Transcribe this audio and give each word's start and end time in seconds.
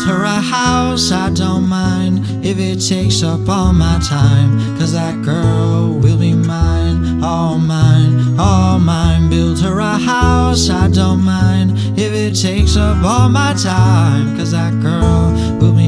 Build 0.00 0.16
her 0.16 0.24
a 0.24 0.40
house, 0.40 1.12
I 1.12 1.28
don't 1.28 1.68
mind 1.68 2.24
if 2.42 2.58
it 2.58 2.80
takes 2.80 3.22
up 3.22 3.46
all 3.50 3.74
my 3.74 3.98
time. 3.98 4.78
Cause 4.78 4.94
that 4.94 5.22
girl 5.22 5.92
will 5.92 6.18
be 6.18 6.32
mine, 6.32 7.22
all 7.22 7.58
mine, 7.58 8.40
all 8.40 8.78
mine. 8.78 9.28
Build 9.28 9.60
her 9.60 9.78
a 9.78 9.98
house, 9.98 10.70
I 10.70 10.88
don't 10.88 11.22
mind 11.22 11.72
if 11.98 12.14
it 12.14 12.34
takes 12.34 12.78
up 12.78 13.04
all 13.04 13.28
my 13.28 13.52
time. 13.52 14.38
Cause 14.38 14.52
that 14.52 14.72
girl 14.80 15.34
will 15.60 15.74
be 15.74 15.79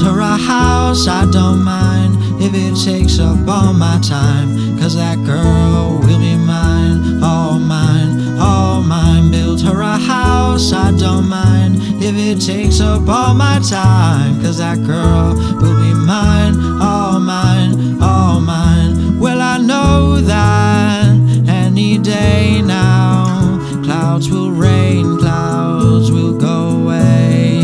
Her 0.00 0.20
a 0.20 0.38
house, 0.38 1.06
I 1.06 1.30
don't 1.30 1.62
mind 1.62 2.16
if 2.40 2.54
it 2.54 2.74
takes 2.82 3.18
up 3.18 3.46
all 3.46 3.74
my 3.74 4.00
time. 4.02 4.78
Cause 4.78 4.96
that 4.96 5.16
girl 5.26 6.00
will 6.00 6.18
be 6.18 6.36
mine, 6.36 7.22
all 7.22 7.58
mine, 7.58 8.38
all 8.38 8.82
mine. 8.82 9.30
Build 9.30 9.60
her 9.60 9.82
a 9.82 9.98
house, 9.98 10.72
I 10.72 10.96
don't 10.96 11.28
mind 11.28 11.76
if 12.02 12.14
it 12.16 12.40
takes 12.40 12.80
up 12.80 13.06
all 13.08 13.34
my 13.34 13.60
time. 13.68 14.40
Cause 14.40 14.56
that 14.56 14.78
girl 14.86 15.34
will 15.60 15.78
be 15.78 15.92
mine, 15.92 16.54
all 16.80 17.20
mine, 17.20 18.02
all 18.02 18.40
mine. 18.40 19.18
Well, 19.18 19.42
I 19.42 19.58
know 19.58 20.16
that 20.22 21.10
any 21.46 21.98
day 21.98 22.62
now, 22.62 23.58
clouds 23.84 24.30
will 24.30 24.50
rain, 24.50 25.18
clouds 25.18 26.10
will 26.10 26.38
go 26.38 26.80
away. 26.80 27.60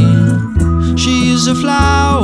She's 0.99 1.47
a 1.47 1.55
flower 1.55 2.16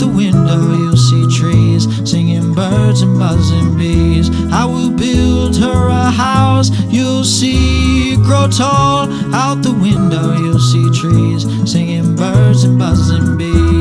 the 0.00 0.08
window, 0.08 0.72
you'll 0.78 0.96
see 0.96 1.28
trees 1.28 1.84
singing 2.10 2.54
birds 2.54 3.02
and 3.02 3.18
buzzing 3.18 3.76
bees. 3.76 4.30
I 4.50 4.64
will 4.64 4.90
build 4.90 5.56
her 5.58 5.88
a 5.88 6.10
house, 6.10 6.70
you'll 6.88 7.24
see 7.24 8.16
grow 8.16 8.48
tall. 8.48 9.12
Out 9.34 9.62
the 9.62 9.72
window, 9.72 10.36
you'll 10.38 10.58
see 10.58 10.88
trees 10.98 11.42
singing 11.70 12.16
birds 12.16 12.64
and 12.64 12.78
buzzing 12.78 13.36
bees. 13.36 13.79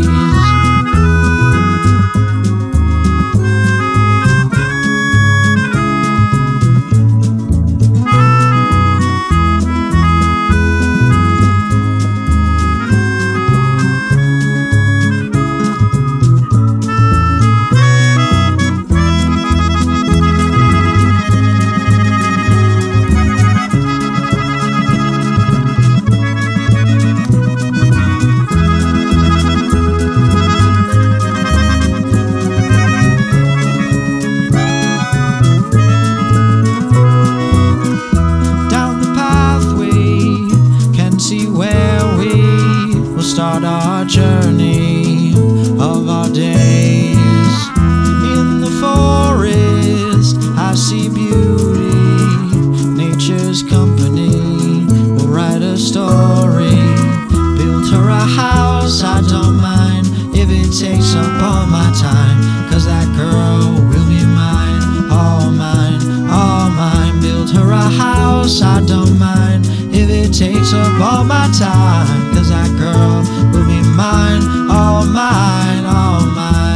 Time, 62.00 62.70
cause 62.70 62.86
that 62.86 63.06
girl 63.18 63.76
will 63.90 64.08
be 64.08 64.24
mine, 64.24 65.12
all 65.12 65.52
mine, 65.52 66.00
all 66.32 66.70
mine. 66.70 67.20
Build 67.22 67.52
her 67.52 67.72
a 67.72 67.90
house, 67.90 68.62
I 68.62 68.82
don't 68.86 69.20
mind. 69.20 69.66
If 69.92 70.10
it 70.10 70.34
takes 70.34 70.72
up 70.74 71.02
all 71.02 71.26
my 71.26 71.52
time, 71.60 72.34
cause 72.34 72.50
that 72.50 72.72
girl 72.80 73.20
will 73.52 73.68
be 73.68 73.82
mine, 73.98 74.44
all 74.72 75.06
mine, 75.06 75.84
all 75.86 76.26
mine. 76.26 76.69